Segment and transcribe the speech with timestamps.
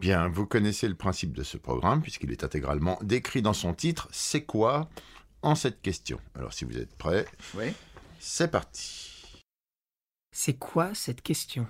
[0.00, 4.08] Bien, vous connaissez le principe de ce programme puisqu'il est intégralement décrit dans son titre.
[4.12, 4.88] C'est quoi
[5.42, 6.18] en cette question?
[6.34, 7.72] Alors si vous êtes prêts, Oui.
[8.18, 9.42] c'est parti.
[10.32, 11.66] C'est quoi cette question?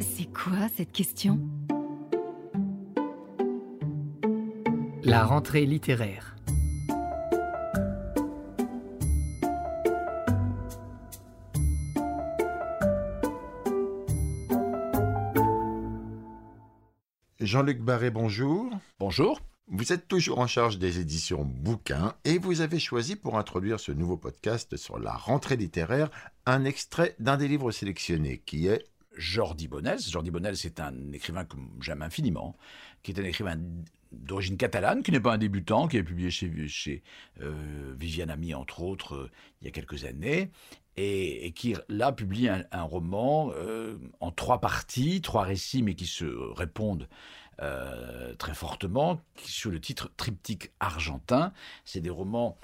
[0.00, 1.40] C'est quoi cette question?
[5.02, 6.36] La rentrée littéraire.
[17.40, 18.70] Jean-Luc Barré, bonjour.
[18.98, 19.40] Bonjour.
[19.66, 23.92] Vous êtes toujours en charge des éditions bouquins et vous avez choisi pour introduire ce
[23.92, 26.10] nouveau podcast sur la rentrée littéraire
[26.44, 28.84] un extrait d'un des livres sélectionnés qui est
[29.16, 30.00] Jordi Bonnels.
[30.06, 32.58] Jordi Bonnels, c'est un écrivain que j'aime infiniment,
[33.02, 33.58] qui est un écrivain
[34.12, 37.02] d'origine catalane, qui n'est pas un débutant, qui a publié chez,
[37.40, 40.50] euh, Viviane Ami, entre autres, euh, il y a quelques années,
[40.96, 46.24] et, qui, là, publie un, roman euh, en trois parties, trois récits, mais qui se
[46.24, 47.08] répondent
[48.38, 51.52] très fortement, sous le titre Triptyque argentin.
[51.84, 52.56] C'est des romans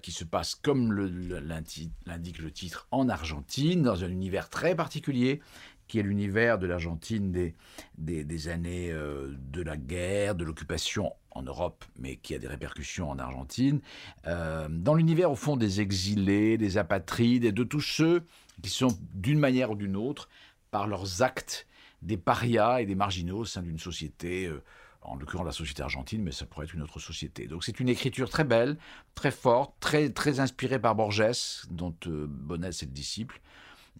[0.00, 5.40] qui se passent, comme l'indique le titre, en Argentine, dans un univers très particulier,
[5.86, 7.54] qui est l'univers de l'Argentine des,
[7.98, 13.10] des, années euh, de la guerre, de l'occupation en Europe, mais qui a des répercussions
[13.10, 13.80] en Argentine,
[14.26, 18.24] euh, dans l'univers au fond des exilés, des apatrides et de tous ceux
[18.62, 20.28] qui sont d'une manière ou d'une autre,
[20.70, 21.66] par leurs actes,
[22.02, 24.62] des parias et des marginaux au sein d'une société, euh,
[25.02, 27.46] en l'occurrence la société argentine, mais ça pourrait être une autre société.
[27.46, 28.78] Donc c'est une écriture très belle,
[29.14, 33.40] très forte, très, très inspirée par Borges, dont euh, Bonnel est le disciple,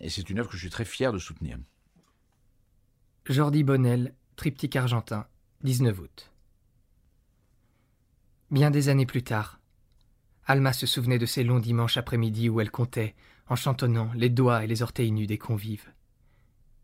[0.01, 1.59] et c'est une œuvre que je suis très fier de soutenir.
[3.31, 5.27] Jordi Bonnel, Triptyque argentin,
[5.63, 6.31] 19 août.
[8.51, 9.61] Bien des années plus tard,
[10.45, 13.15] Alma se souvenait de ces longs dimanches après-midi où elle comptait,
[13.49, 15.91] en chantonnant, les doigts et les orteils nus des convives.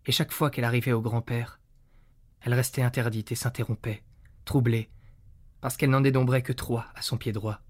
[0.06, 1.60] Et chaque fois qu'elle arrivait au grand-père,
[2.40, 4.02] elle restait interdite et s'interrompait,
[4.46, 4.88] troublée,
[5.60, 7.60] parce qu'elle n'en dénombrait que trois à son pied droit.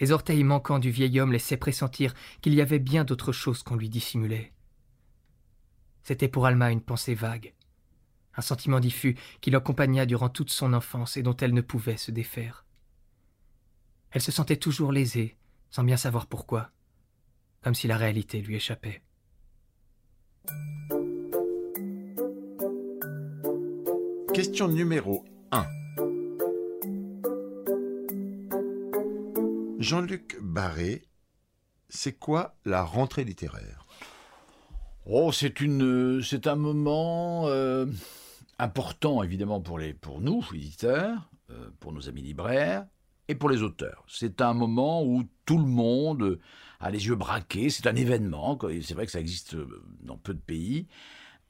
[0.00, 3.76] Les orteils manquants du vieil homme laissaient pressentir qu'il y avait bien d'autres choses qu'on
[3.76, 4.54] lui dissimulait.
[6.06, 7.52] C'était pour Alma une pensée vague,
[8.36, 12.12] un sentiment diffus qui l'accompagna durant toute son enfance et dont elle ne pouvait se
[12.12, 12.64] défaire.
[14.12, 15.36] Elle se sentait toujours lésée,
[15.68, 16.70] sans bien savoir pourquoi,
[17.60, 19.02] comme si la réalité lui échappait.
[24.32, 25.66] question numéro 1.
[29.80, 31.02] Jean-Luc Barré,
[31.88, 33.85] c'est quoi la rentrée littéraire?
[35.08, 37.86] Oh, c'est une, c'est un moment euh,
[38.58, 42.86] important évidemment pour les, pour nous éditeurs, euh, pour nos amis libraires
[43.28, 44.04] et pour les auteurs.
[44.08, 46.40] C'est un moment où tout le monde
[46.80, 47.70] a les yeux braqués.
[47.70, 48.58] C'est un événement.
[48.82, 50.88] C'est vrai que ça existe euh, dans peu de pays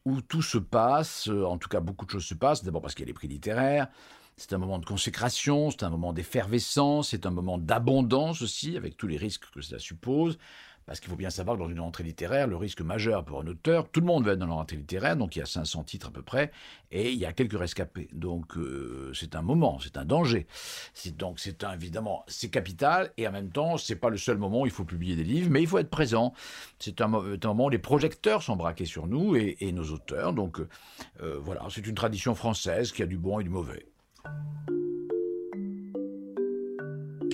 [0.04, 1.28] où tout se passe.
[1.28, 2.62] euh, En tout cas, beaucoup de choses se passent.
[2.62, 3.88] D'abord parce qu'il y a les prix littéraires.
[4.36, 8.98] C'est un moment de consécration, c'est un moment d'effervescence, c'est un moment d'abondance aussi, avec
[8.98, 10.36] tous les risques que cela suppose.
[10.86, 13.46] Parce qu'il faut bien savoir que dans une rentrée littéraire, le risque majeur pour un
[13.48, 15.82] auteur, tout le monde va être dans la rentrée littéraire, donc il y a 500
[15.82, 16.52] titres à peu près,
[16.92, 18.08] et il y a quelques rescapés.
[18.12, 20.46] Donc euh, c'est un moment, c'est un danger.
[21.16, 24.66] Donc c'est évidemment c'est capital, et en même temps c'est pas le seul moment où
[24.66, 26.32] il faut publier des livres, mais il faut être présent.
[26.78, 30.32] C'est un, mo- un moment où les projecteurs sont braqués sur nous et, nos auteurs.
[30.32, 30.60] Donc
[31.20, 33.86] euh, voilà, c'est une tradition française qui a du bon et du mauvais.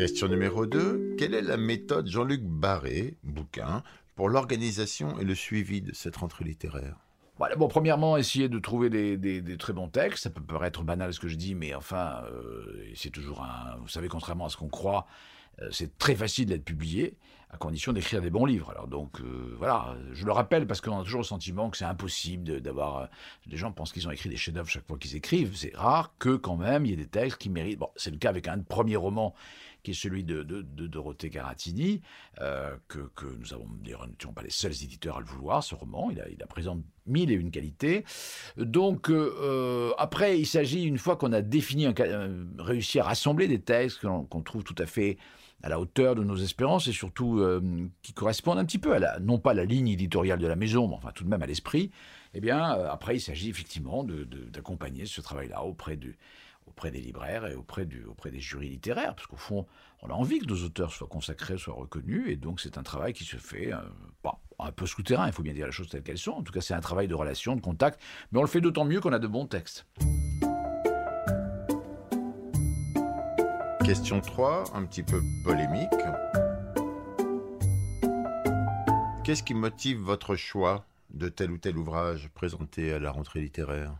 [0.02, 1.14] Question numéro 2.
[1.16, 3.84] Quelle est la méthode Jean-Luc Barré, bouquin,
[4.16, 6.96] pour l'organisation et le suivi de cette rentrée littéraire?
[7.38, 10.24] Voilà, bon, premièrement, essayer de trouver des, très bons textes.
[10.24, 13.76] Ça peut paraître banal ce que je dis, mais enfin, euh, c'est toujours un.
[13.76, 15.06] Vous savez, contrairement à ce qu'on croit,
[15.60, 17.16] euh, c'est très facile d'être publié,
[17.50, 18.70] à condition d'écrire des bons livres.
[18.70, 21.84] Alors donc, euh, voilà, je le rappelle parce qu'on a toujours le sentiment que c'est
[21.84, 23.08] impossible d'avoir.
[23.46, 25.54] les gens pensent qu'ils ont écrit des chefs-d'œuvre chaque fois qu'ils écrivent.
[25.54, 27.78] C'est rare que, quand même, il y ait des textes qui méritent.
[27.78, 29.32] Bon, c'est le cas avec un premier roman
[29.82, 32.00] qui est celui de, de- de Dorothée Caratini,
[32.40, 36.10] euh, que, nous avons, d'ailleurs, n'étions pas les seuls éditeurs à le vouloir, ce roman.
[36.10, 36.42] Il, a, il
[37.06, 38.04] mille et une qualités.
[38.56, 41.94] Donc, euh, euh, après, il s'agit, une fois qu'on a défini, un,
[42.58, 45.18] réussi à rassembler des textes qu'on trouve tout à fait
[45.64, 47.40] à la hauteur de nos espérances et surtout
[48.02, 50.56] qui correspondent un petit peu à la, non pas à la ligne éditoriale de la
[50.56, 51.92] maison, mais enfin tout de même à l'esprit,
[52.34, 56.18] eh bien, après, il s'agit effectivement de- de- d'accompagner ce travail-là auprès du,
[56.66, 59.66] auprès des libraires et auprès, du, auprès des jurys littéraires, parce qu'au fond,
[60.00, 63.12] on a envie que nos auteurs soient consacrés, soient reconnus, et donc c'est un travail
[63.12, 63.78] qui se fait euh,
[64.58, 66.32] un peu souterrain, il faut bien dire les choses telles qu'elles sont.
[66.32, 68.00] En tout cas, c'est un travail de relation, de contact,
[68.30, 69.86] mais on le fait d'autant mieux qu'on a de bons textes.
[73.84, 75.88] Question 3, un petit peu polémique.
[79.24, 83.94] Qu'est-ce qui motive votre choix de tel ou tel ouvrage présenté à la rentrée littéraire?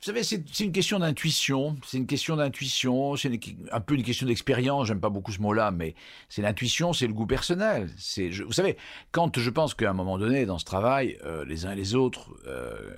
[0.00, 1.76] Vous savez, c'est une question d'intuition.
[1.84, 3.16] C'est une question d'intuition.
[3.16, 3.30] C'est
[3.70, 4.86] un peu une question d'expérience.
[4.86, 5.94] J'aime pas beaucoup ce mot-là, mais
[6.30, 7.90] c'est l'intuition, c'est le goût personnel.
[8.46, 8.78] Vous savez,
[9.12, 11.94] quand je pense qu'à un moment donné, dans ce travail, euh, les uns et les
[11.94, 12.94] autres, euh,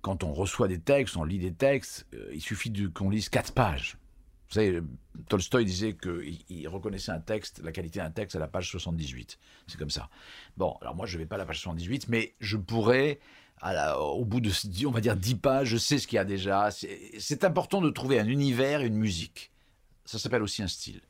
[0.00, 3.52] quand on reçoit des textes, on lit des textes, euh, il suffit qu'on lise quatre
[3.52, 3.98] pages.
[4.48, 4.80] Vous savez,
[5.28, 9.38] Tolstoï disait qu'il reconnaissait un texte, la qualité d'un texte à la page 78.
[9.66, 10.08] C'est comme ça.
[10.56, 13.20] Bon, alors moi, je ne vais pas à la page 78, mais je pourrais
[13.62, 14.50] au bout de,
[14.86, 16.70] on va dire, 10 pages, je sais ce qu'il y a déjà.
[16.70, 19.50] C'est important de trouver un univers, une musique.
[20.04, 21.00] Ça s'appelle aussi un style.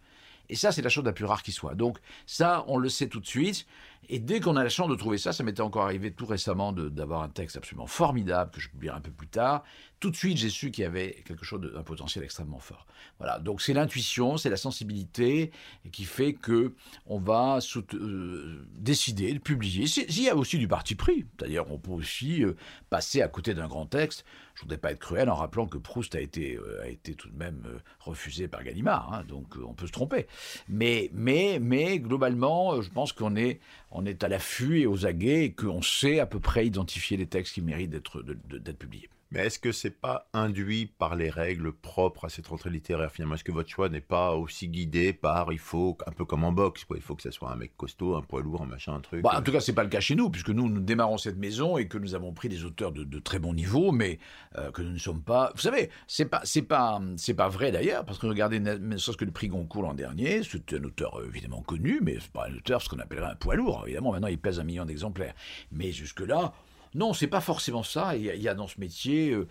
[0.49, 1.75] Et ça, c'est la chose la plus rare qui soit.
[1.75, 3.67] Donc ça, on le sait tout de suite.
[4.09, 6.73] Et dès qu'on a la chance de trouver ça, ça m'était encore arrivé tout récemment
[6.73, 9.63] d'avoir un texte absolument formidable que je publierai un peu plus tard.
[10.01, 12.87] Tout de suite, j'ai su qu'il y avait quelque chose d'un potentiel extrêmement fort.
[13.19, 13.39] Voilà.
[13.39, 15.53] Donc c'est l'intuition, c'est la sensibilité
[15.93, 16.73] qui fait que
[17.05, 17.59] on va
[17.93, 19.85] euh, décider de publier.
[19.85, 21.27] Il y a aussi du parti pris.
[21.39, 22.57] D'ailleurs, on peut aussi euh,
[22.89, 24.25] passer à côté d'un grand texte.
[24.55, 27.29] Je voudrais pas être cruel en rappelant que Proust a été, euh, a été tout
[27.29, 27.63] de même
[27.99, 29.13] refusé par Gallimard.
[29.13, 29.25] Hein.
[29.29, 30.27] donc on peut se tromper.
[30.69, 35.45] Mais, mais, mais globalement, je pense qu'on est on est à l'affût et aux aguets
[35.45, 39.11] et qu'on sait à peu près identifier les textes qui méritent d'être publiés.
[39.33, 43.37] Mais est-ce que c'est pas induit par les règles propres à cette rentrée littéraire finalement?
[43.37, 46.51] Est-ce que votre choix n'est pas aussi guidé par il faut un peu comme en
[46.51, 48.95] boxe quoi Il faut que ce soit un mec costaud, un poids lourd, un machin,
[48.95, 49.23] un truc.
[49.23, 51.37] Bah, en tout cas, c'est pas le cas chez nous puisque nous nous démarrons cette
[51.37, 54.19] maison et que nous avons pris des auteurs de, très bon niveau, mais
[54.59, 55.53] euh, que nous ne sommes pas.
[55.55, 59.17] Vous savez, c'est pas c'est pas c'est pas vrai d'ailleurs parce que regardez, ne serait-ce
[59.17, 62.49] que le prix Goncourt l'an dernier, c'est un auteur euh, évidemment connu, mais c'est pas
[62.49, 63.85] un auteur ce qu'on appellerait un poids lourd.
[63.85, 65.35] Évidemment, maintenant il pèse un million d'exemplaires,
[65.71, 66.53] mais jusque là.
[66.95, 68.17] Non, c'est pas forcément ça.
[68.17, 69.47] Il y, a, dans ce métier euh,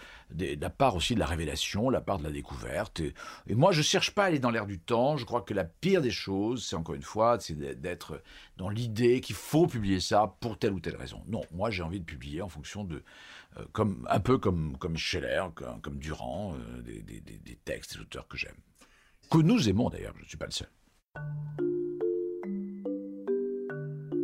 [0.59, 3.01] la part aussi de la révélation, la part de la découverte.
[3.47, 5.15] Et, moi, je cherche pas à aller dans l'air du temps.
[5.15, 8.21] Je crois que la pire des choses, c'est encore une fois, c'est d'être
[8.57, 11.21] dans l'idée qu'il faut publier ça pour telle ou telle raison.
[11.27, 13.03] Non, moi, j'ai envie de publier en fonction de,
[13.57, 15.43] euh, comme un peu comme comme Scheller,
[15.81, 18.57] comme, Durand, euh, des, des textes, des auteurs que j'aime,
[19.31, 20.13] que nous aimons d'ailleurs.
[20.17, 20.69] Je ne suis pas le seul.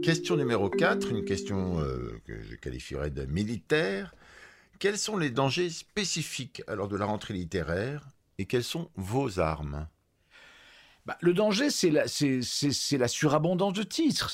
[0.05, 4.13] Question numéro 4, une question euh, que je qualifierais de militaire.
[4.77, 8.07] Quels sont les dangers spécifiques alors de la rentrée littéraire
[8.37, 9.87] et quelles sont vos armes?
[11.07, 14.31] Bah, le danger, c'est la, surabondance de titres.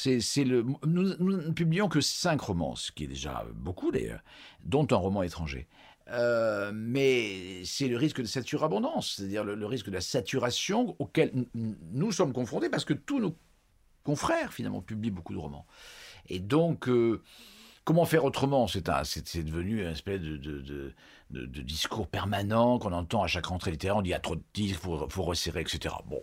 [0.86, 4.26] Nous, ne publions que cinq romans, ce qui est déjà beaucoup d'ailleurs,
[4.66, 5.70] dont un roman étranger.
[6.10, 10.98] Euh, mais c'est le risque de cette surabondance, c'est-à-dire le, le, risque de la saturation
[11.00, 13.38] auquel nous sommes confrontés parce que tous nos
[14.04, 15.66] confrères, finalement, publient beaucoup de romans.
[16.28, 17.22] Et donc, euh,
[17.84, 18.68] comment faire autrement?
[18.68, 18.84] C'est
[19.44, 20.94] devenu une espèce de, de,
[21.32, 23.98] de, discours permanent qu'on entend à chaque rentrée littéraire.
[23.98, 25.96] On dit il y a trop de titres, il faut, faut resserrer, etc.
[26.06, 26.22] Bon,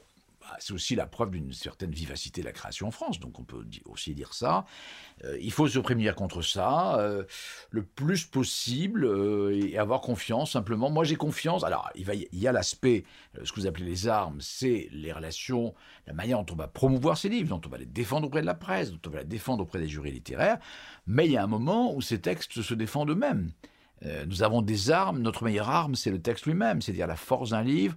[0.59, 3.65] c'est aussi la preuve d'une certaine vivacité de la création en France, donc on peut
[3.87, 4.65] aussi dire ça.
[5.25, 7.25] Euh, il faut se prémunir contre ça euh,
[7.71, 10.91] le plus possible euh, et avoir confiance simplement.
[10.91, 11.65] Moi j'ai confiance.
[11.65, 13.05] Alors il, il y a l'aspect,
[13.43, 15.75] ce que vous appelez les armes, c'est les relations,
[16.07, 18.47] la manière dont on va promouvoir ces livres, dont on va les défendre auprès de
[18.47, 20.59] la presse, dont on va les défendre auprès des jurys littéraires.
[21.07, 23.53] Mais il y a un moment où ces textes se défendent eux-mêmes.
[24.05, 27.51] Euh, nous avons des armes, notre meilleure arme, c'est le texte lui-même, c'est-à-dire la force
[27.51, 27.97] d'un livre.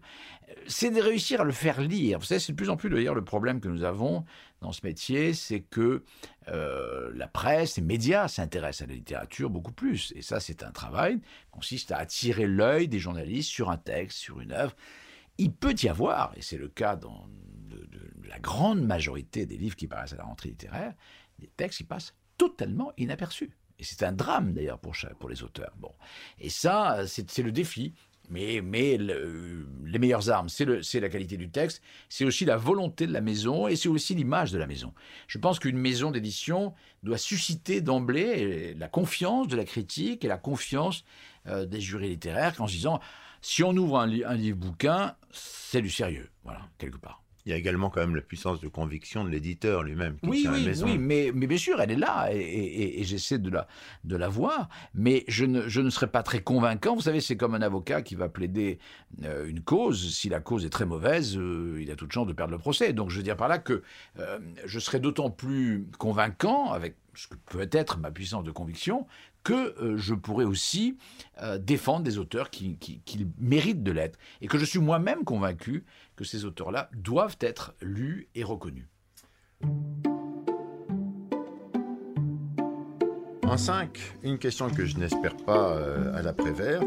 [0.49, 2.19] Euh, c'est de réussir à le faire lire.
[2.19, 4.25] Vous savez, c'est de plus en plus d'ailleurs le problème que nous avons
[4.61, 6.03] dans ce métier, c'est que
[6.47, 10.13] euh, la presse, les médias s'intéressent à la littérature beaucoup plus.
[10.15, 14.17] Et ça, c'est un travail qui consiste à attirer l'œil des journalistes sur un texte,
[14.17, 14.75] sur une œuvre.
[15.37, 17.27] Il peut y avoir, et c'est le cas dans
[18.27, 20.93] la grande majorité des livres qui paraissent à la rentrée littéraire,
[21.39, 23.51] des textes qui passent totalement inaperçus.
[23.81, 25.73] C'est un drame d'ailleurs pour, pour les auteurs.
[25.79, 25.91] Bon.
[26.39, 27.93] Et ça, c'est le défi.
[28.31, 28.61] Mais,
[28.97, 33.67] les meilleures armes, c'est la qualité du texte, c'est aussi la volonté de la maison
[33.67, 34.93] et c'est aussi l'image de la maison.
[35.27, 36.73] Je pense qu'une maison d'édition
[37.03, 41.03] doit susciter d'emblée la confiance de la critique et la confiance
[41.47, 43.01] euh, des jurys littéraires en se disant
[43.41, 47.21] si on ouvre un, un livre bouquin, c'est du sérieux, voilà, quelque part.
[47.45, 50.17] Il y a également quand même la puissance de conviction de l'éditeur lui-même.
[50.23, 53.67] Oui, oui, oui, mais, mais bien sûr, elle est là et, j'essaie de la,
[54.03, 56.95] de la voir, mais je ne, je ne serais pas très convaincant.
[56.95, 58.79] Vous savez, c'est comme un avocat qui va plaider
[59.23, 60.13] euh, une cause.
[60.13, 62.93] Si la cause est très mauvaise, euh, il a toute chance de perdre le procès.
[62.93, 63.81] Donc je veux dire par là que
[64.19, 69.07] euh, je serais d'autant plus convaincant avec ce que peut être ma puissance de conviction,
[69.43, 70.97] que euh, je pourrais aussi
[71.41, 72.77] euh, défendre des auteurs qui,
[73.39, 75.83] méritent de l'être, et que je suis moi-même convaincu
[76.15, 78.87] que ces auteurs-là doivent être lus et reconnus.
[83.43, 86.83] En 5, une question que je n'espère pas euh, à l'après-vert.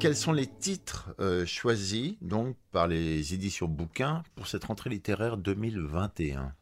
[0.00, 1.14] Quels sont les titres
[1.46, 6.52] choisis donc par les éditions bouquins pour cette rentrée littéraire 2021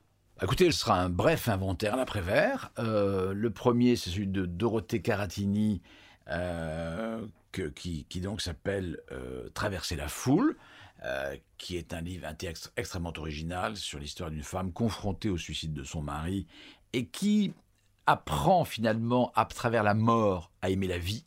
[0.42, 2.70] Écoutez, ce sera un bref inventaire l'après-vert.
[2.78, 5.82] Euh, le premier, c'est celui de Dorothée Caratini,
[6.28, 10.56] euh, qui, donc s'appelle euh, Traverser la foule,
[11.58, 15.74] qui est un livre, un texte extrêmement original sur l'histoire d'une femme confrontée au suicide
[15.74, 16.46] de son mari
[16.94, 17.52] et qui
[18.06, 21.24] apprend finalement, à travers la mort, à aimer la vie.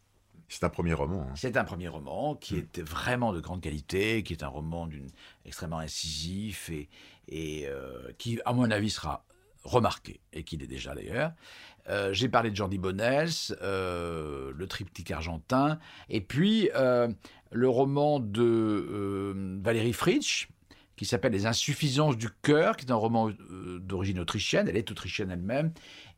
[0.53, 1.23] C'est un premier roman.
[1.23, 1.33] Hein.
[1.35, 2.57] C'est un premier roman qui mm.
[2.59, 5.09] est vraiment de grande qualité, qui est un roman d'une
[5.45, 6.89] extrêmement incisif et,
[7.27, 9.25] et euh, qui, à mon avis, sera
[9.63, 11.31] remarqué, et qui l'est déjà d'ailleurs.
[11.89, 13.31] Euh, j'ai parlé de Jordi Bonels,
[13.63, 15.79] euh, le triptyque argentin,
[16.09, 16.69] et puis
[17.51, 20.49] le roman de Valérie Fritsch,
[20.95, 23.31] qui s'appelle Les insuffisances du cœur, qui est un roman
[23.85, 25.71] d'origine autrichienne, elle est autrichienne elle-même,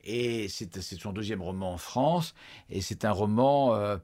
[0.03, 2.35] et c'est son deuxième roman en France,
[2.69, 3.99] et c'est un roman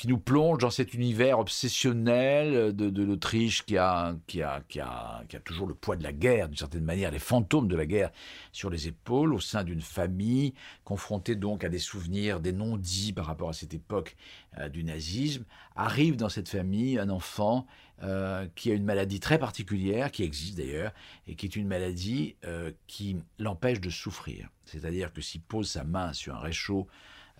[0.00, 5.22] qui nous plonge dans cet univers obsessionnel de, l'Autriche qui a, qui, a, qui, a,
[5.28, 7.84] qui a toujours le poids de la guerre, d'une certaine manière, les fantômes de la
[7.84, 8.10] guerre
[8.50, 10.54] sur les épaules, au sein d'une famille,
[10.84, 14.16] confrontée donc à des souvenirs, des non-dits par rapport à cette époque
[14.56, 15.44] euh, du nazisme.
[15.76, 17.66] Arrive dans cette famille un enfant
[18.02, 20.92] euh, qui a une maladie très particulière, qui existe d'ailleurs,
[21.26, 24.48] et qui est une maladie euh, qui l'empêche de souffrir.
[24.64, 26.86] C'est-à-dire que s'il pose sa main sur un réchaud,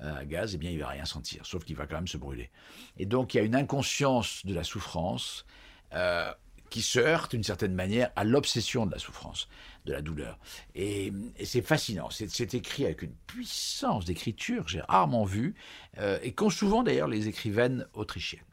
[0.03, 2.51] à gaz, eh bien, il va rien sentir, sauf qu'il va quand même se brûler.
[2.97, 5.45] Et donc, il y a une inconscience de la souffrance
[5.93, 6.33] euh,
[6.71, 9.49] qui se heurte d'une certaine manière à l'obsession de la souffrance,
[9.87, 10.39] de la douleur.
[10.77, 11.13] Et,
[11.45, 12.09] c'est fascinant.
[12.11, 15.57] C'est écrit avec une puissance d'écriture que j'ai rarement vue,
[15.99, 18.45] euh, et qu'ont souvent d'ailleurs les écrivaines autrichiennes.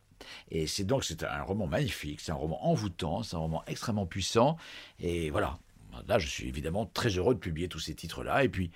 [0.50, 4.06] Et c'est donc c'est un roman magnifique, c'est un roman envoûtant, c'est un roman extrêmement
[4.06, 4.58] puissant.
[5.00, 5.60] Et voilà,
[6.08, 8.44] là je suis évidemment très heureux de publier tous ces titres-là.
[8.44, 8.72] Et puis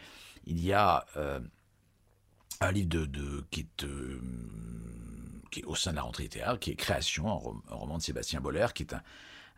[0.46, 1.40] il y a euh,
[2.62, 4.20] un livre de, qui, est, euh,
[5.52, 8.42] qui, est, au sein de la rentrée littéraire, qui est Création, un, roman de Sébastien
[8.42, 9.02] Boller, qui est un,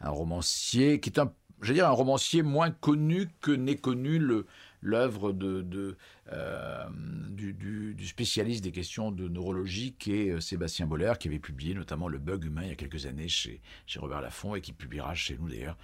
[0.02, 4.46] un romancier, qui est un, dire, un romancier moins connu que n'est connu le,
[4.84, 5.98] l'œuvre de,
[6.32, 6.90] euh,
[7.30, 12.08] du, spécialiste des questions de neurologie qui est euh, Sébastien Boller, qui avait publié notamment
[12.08, 15.16] Le bug humain il y a quelques années chez, chez Robert Laffont et qui publiera
[15.16, 15.78] chez nous d'ailleurs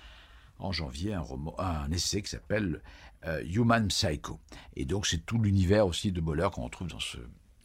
[0.60, 2.82] en janvier un essai qui s'appelle
[3.25, 4.39] euh, Human Psycho.
[4.75, 7.18] Et donc c'est tout l'univers aussi de Boller qu'on retrouve dans ce,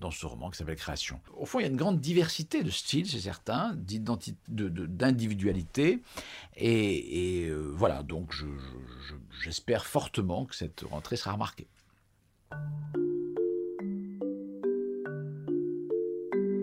[0.04, 1.18] dans ce roman qui s'appelle Création.
[1.34, 6.00] Au fond, il y a une grande diversité de styles, c'est certain, d'individualité.
[6.56, 8.34] Et, et euh, voilà, donc
[9.42, 11.68] j'espère fortement que cette rentrée sera remarquée.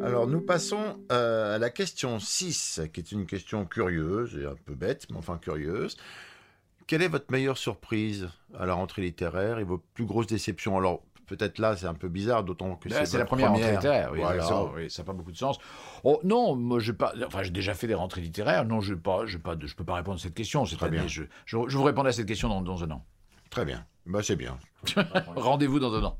[0.03, 4.53] Alors nous passons euh, à la question 6, qui est une question curieuse et un
[4.65, 5.97] peu bête, mais enfin curieuse.
[6.85, 10.77] Quelle est votre meilleure surprise à la rentrée littéraire et vos plus grosses déceptions?
[10.77, 11.01] Alors
[11.31, 14.11] peut-être là c'est un peu bizarre, d'autant que c'est la première, rentrée littéraire.
[14.13, 15.57] Oui, ça n'a pas beaucoup de sens.
[16.03, 17.13] Oh, non, moi j'ai pas.
[17.25, 18.65] Enfin, j'ai déjà fait des rentrées littéraires.
[18.65, 20.63] Non, je ne pas, je peux pas répondre à cette question.
[20.65, 21.07] Très bien.
[21.07, 23.05] Je, je, vous répondrai à cette question dans, dans un an.
[23.49, 23.85] Très bien.
[24.05, 24.57] Bah c'est bien.
[25.35, 26.17] Rendez-vous dans un an.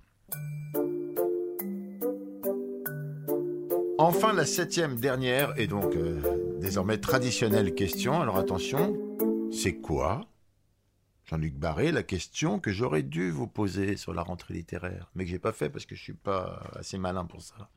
[3.98, 8.22] Enfin, la septième dernière et donc euh, désormais traditionnelle question.
[8.22, 8.98] Alors attention,
[9.51, 10.22] c'est quoi,
[11.25, 15.29] Jean-Luc Barré, la question que j'aurais dû vous poser sur la rentrée littéraire, mais que
[15.29, 17.69] j'ai pas fait parce que je suis pas assez malin pour ça.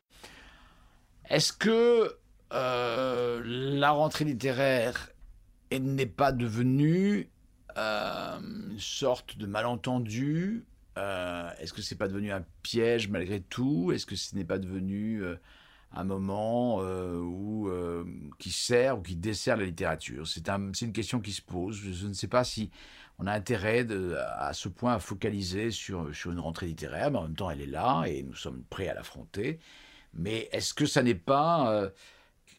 [1.29, 2.17] Est-ce que
[2.53, 5.09] euh, la rentrée littéraire
[5.71, 7.29] n'est pas devenue
[7.77, 13.91] euh, une sorte de malentendu Est-ce que c'est pas devenu un piège malgré tout?
[13.93, 15.23] Est-ce que ce n'est pas devenu
[15.95, 18.03] un moment euh, où, euh,
[18.37, 20.27] qui sert ou qui dessert la littérature?
[20.27, 21.77] C'est un, une question qui se pose.
[21.77, 22.69] Je, ne sais pas si
[23.19, 23.85] on a intérêt
[24.37, 27.61] à ce point à focaliser sur, sur une rentrée littéraire, mais en même temps elle
[27.61, 29.59] est là et nous sommes prêts à l'affronter.
[30.13, 31.89] Mais est-ce que ça n'est pas euh,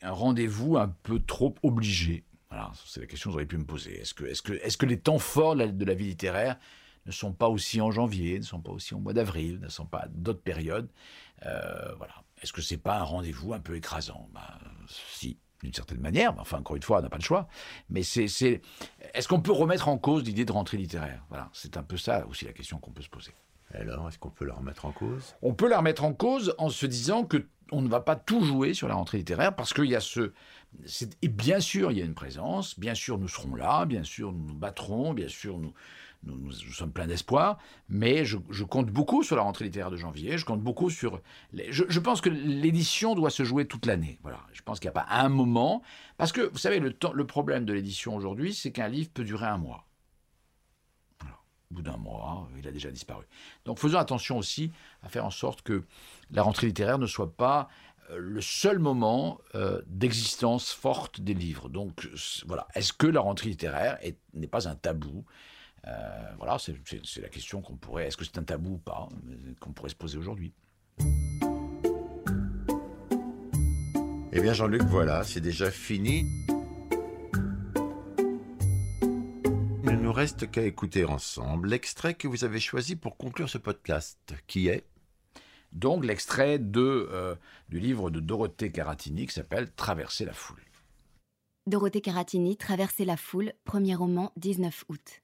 [0.02, 2.25] un rendez-vous un peu trop obligé?
[2.50, 4.00] Voilà, c'est la question que j'aurais pu me poser.
[4.00, 6.58] Est-ce que, les temps forts de la, vie littéraire
[7.06, 9.86] ne sont pas aussi en janvier, ne sont pas aussi au mois d'avril, ne sont
[9.86, 10.88] pas d'autres périodes?
[11.42, 12.22] Voilà.
[12.42, 14.28] Est-ce que c'est pas un rendez-vous un peu écrasant?
[14.32, 14.42] Ben,
[14.88, 16.34] Si, d'une certaine manière.
[16.38, 17.48] Enfin, encore une fois, on n'a pas le choix.
[17.90, 18.26] Mais c'est,
[19.14, 21.25] est-ce qu'on peut remettre en cause l'idée de rentrée littéraire?
[21.28, 23.32] Voilà, c'est un peu ça aussi la question qu'on peut se poser.
[23.75, 25.34] Alors, est-ce qu'on peut la remettre en cause?
[25.42, 28.44] On peut la remettre en cause en se disant que on ne va pas tout
[28.44, 30.32] jouer sur la rentrée littéraire parce qu'il y a ce.
[31.23, 34.33] Et bien sûr, il y a une présence, bien sûr, nous serons là, bien sûr,
[34.33, 35.73] nous nous battrons, bien sûr, nous,
[36.26, 40.45] nous, sommes pleins d'espoir, mais je, compte beaucoup sur la rentrée littéraire de janvier, je
[40.45, 41.21] compte beaucoup sur...
[41.52, 44.18] je, pense que l'édition doit se jouer toute l'année.
[44.23, 44.40] Voilà.
[44.52, 45.83] Je pense qu'il n'y a pas un moment,
[46.16, 49.59] parce que vous savez, le, problème de l'édition aujourd'hui, c'est qu'un livre peut durer un
[49.59, 49.85] mois.
[51.71, 53.25] Au bout d'un mois, il a déjà disparu.
[53.64, 54.71] Donc faisons attention aussi
[55.02, 55.83] à faire en sorte que
[56.30, 57.68] la rentrée littéraire ne soit pas
[58.14, 61.68] le seul moment euh, d'existence forte des livres.
[61.68, 62.08] Donc
[62.46, 63.98] voilà, est-ce que la rentrée littéraire
[64.34, 65.25] n'est pas un tabou?
[65.86, 68.06] Euh, voilà, c'est la question qu'on pourrait.
[68.06, 69.08] Est-ce que c'est un tabou ou pas
[69.60, 70.52] Qu'on pourrait se poser aujourd'hui?
[74.32, 76.26] Eh bien, Jean-Luc, voilà, c'est déjà fini.
[79.84, 83.58] Il ne nous reste qu'à écouter ensemble l'extrait que vous avez choisi pour conclure ce
[83.58, 84.84] podcast, qui est
[85.73, 87.35] donc l'extrait de, euh,
[87.68, 90.62] du livre de Dorothée Caratini qui s'appelle Traverser la foule.
[91.66, 95.23] Dorothée Caratini, Traverser la foule, premier roman, 19 août.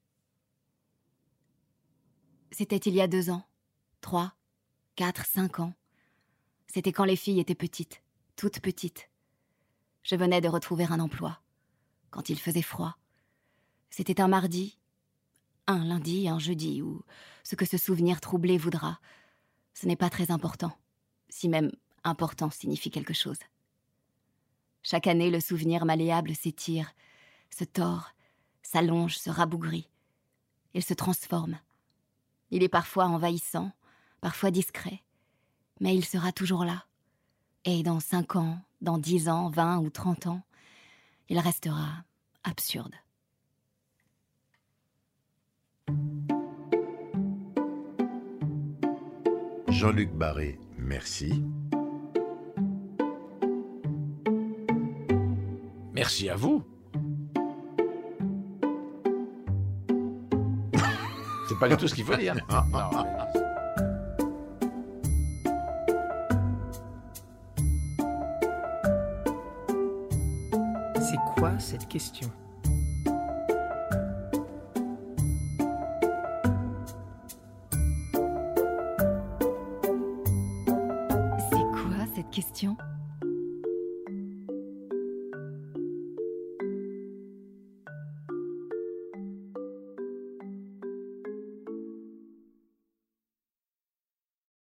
[2.50, 3.44] C'était il y a deux ans,
[4.00, 4.34] trois,
[4.96, 5.72] quatre, cinq ans.
[6.66, 8.02] C'était quand les filles étaient petites,
[8.36, 9.08] toutes petites.
[10.02, 11.40] Je venais de retrouver un emploi,
[12.10, 12.98] quand il faisait froid.
[13.90, 14.78] C'était un mardi,
[15.66, 17.02] un lundi, un jeudi, ou
[17.44, 18.98] ce que ce souvenir troublé voudra.
[19.74, 20.76] Ce n'est pas très important,
[21.28, 21.72] si même
[22.04, 23.38] important signifie quelque chose.
[24.82, 26.92] Chaque année, le souvenir malléable s'étire,
[27.50, 28.10] se tord,
[28.62, 29.88] s'allonge, se rabougrit.
[30.74, 31.58] Il se transforme.
[32.50, 33.72] Il est parfois envahissant,
[34.20, 35.02] parfois discret,
[35.80, 36.84] mais il sera toujours là.
[37.64, 40.42] Et dans cinq ans, dans dix ans, vingt ou trente ans,
[41.28, 42.04] il restera
[42.42, 42.94] absurde.
[49.82, 51.42] Jean-Luc Barré, merci.
[55.92, 56.62] Merci à vous.
[61.48, 62.36] C'est pas du tout ce qu'il faut dire.
[70.94, 72.30] C'est quoi cette question?
[82.52, 82.91] Question